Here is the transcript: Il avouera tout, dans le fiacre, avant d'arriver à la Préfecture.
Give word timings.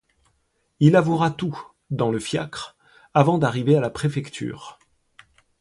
Il 0.79 0.95
avouera 0.95 1.29
tout, 1.29 1.61
dans 1.91 2.09
le 2.09 2.17
fiacre, 2.19 2.75
avant 3.13 3.37
d'arriver 3.37 3.75
à 3.75 3.81
la 3.81 3.91
Préfecture. 3.91 4.79